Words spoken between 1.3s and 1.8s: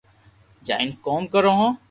ڪرو ھون